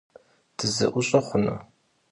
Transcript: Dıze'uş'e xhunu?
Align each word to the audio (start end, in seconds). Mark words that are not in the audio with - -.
Dıze'uş'e 0.57 1.19
xhunu? 1.27 1.55